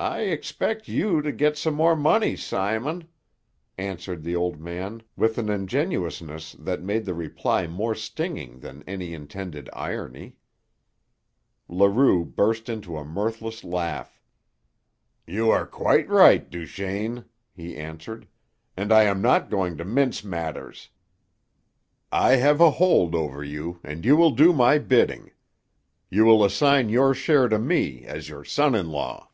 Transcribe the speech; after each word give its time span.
"I 0.00 0.20
expect 0.26 0.86
you 0.86 1.20
to 1.22 1.32
get 1.32 1.56
some 1.58 1.74
more 1.74 1.96
money, 1.96 2.36
Simon," 2.36 3.08
answered 3.76 4.22
the 4.22 4.36
old 4.36 4.60
man 4.60 5.02
with 5.16 5.38
an 5.38 5.48
ingenuousness 5.48 6.52
that 6.60 6.82
made 6.84 7.04
the 7.04 7.14
reply 7.14 7.66
more 7.66 7.96
stinging 7.96 8.60
than 8.60 8.84
any 8.86 9.12
intended 9.12 9.68
irony. 9.72 10.36
Leroux 11.66 12.24
burst 12.24 12.68
into 12.68 12.96
a 12.96 13.04
mirthless 13.04 13.64
laugh. 13.64 14.20
"You 15.26 15.50
are 15.50 15.66
quite 15.66 16.08
right, 16.08 16.48
Duchaine," 16.48 17.24
he 17.52 17.76
answered. 17.76 18.28
"And 18.76 18.92
I 18.92 19.02
am 19.02 19.20
not 19.20 19.50
going 19.50 19.76
to 19.78 19.84
mince 19.84 20.22
matters. 20.22 20.90
I 22.12 22.36
have 22.36 22.60
a 22.60 22.70
hold 22.70 23.16
over 23.16 23.42
you, 23.42 23.80
and 23.82 24.04
you 24.04 24.16
will 24.16 24.30
do 24.30 24.52
my 24.52 24.78
bidding. 24.78 25.32
You 26.08 26.24
will 26.24 26.44
assign 26.44 26.88
your 26.88 27.14
share 27.14 27.48
to 27.48 27.58
me 27.58 28.04
as 28.04 28.28
your 28.28 28.44
son 28.44 28.76
in 28.76 28.90
law." 28.90 29.24